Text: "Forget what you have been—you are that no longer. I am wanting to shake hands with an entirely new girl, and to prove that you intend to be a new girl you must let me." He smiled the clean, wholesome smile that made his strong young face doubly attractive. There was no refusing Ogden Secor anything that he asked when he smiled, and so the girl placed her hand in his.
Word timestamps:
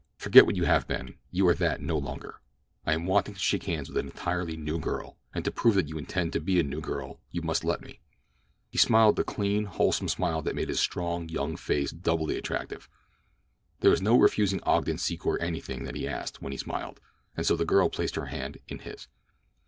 "Forget 0.17 0.47
what 0.47 0.55
you 0.55 0.63
have 0.63 0.87
been—you 0.87 1.47
are 1.47 1.53
that 1.53 1.79
no 1.79 1.95
longer. 1.95 2.41
I 2.87 2.93
am 2.93 3.05
wanting 3.05 3.35
to 3.35 3.39
shake 3.39 3.65
hands 3.65 3.87
with 3.87 3.97
an 3.99 4.07
entirely 4.07 4.57
new 4.57 4.79
girl, 4.79 5.19
and 5.31 5.45
to 5.45 5.51
prove 5.51 5.75
that 5.75 5.89
you 5.89 5.99
intend 5.99 6.33
to 6.33 6.39
be 6.39 6.59
a 6.59 6.63
new 6.63 6.81
girl 6.81 7.19
you 7.29 7.43
must 7.43 7.63
let 7.63 7.81
me." 7.81 7.99
He 8.71 8.79
smiled 8.79 9.15
the 9.15 9.23
clean, 9.23 9.65
wholesome 9.65 10.07
smile 10.07 10.41
that 10.41 10.55
made 10.55 10.69
his 10.69 10.79
strong 10.79 11.29
young 11.29 11.55
face 11.55 11.91
doubly 11.91 12.35
attractive. 12.35 12.89
There 13.81 13.91
was 13.91 14.01
no 14.01 14.17
refusing 14.17 14.63
Ogden 14.63 14.97
Secor 14.97 15.37
anything 15.39 15.83
that 15.83 15.93
he 15.93 16.07
asked 16.07 16.41
when 16.41 16.51
he 16.51 16.57
smiled, 16.57 16.99
and 17.37 17.45
so 17.45 17.55
the 17.55 17.63
girl 17.63 17.87
placed 17.87 18.15
her 18.15 18.25
hand 18.25 18.57
in 18.67 18.79
his. 18.79 19.07